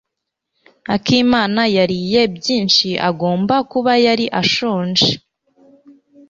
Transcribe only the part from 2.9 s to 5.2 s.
Agomba kuba yari ashonje.